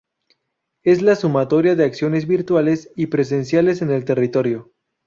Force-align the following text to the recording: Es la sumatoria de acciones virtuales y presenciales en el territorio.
Es 0.81 1.03
la 1.03 1.15
sumatoria 1.15 1.75
de 1.75 1.83
acciones 1.85 2.25
virtuales 2.27 2.89
y 2.95 3.05
presenciales 3.05 3.83
en 3.83 3.91
el 3.91 4.03
territorio. 4.03 4.71